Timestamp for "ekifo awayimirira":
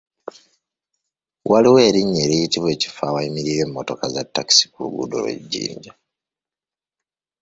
2.75-3.61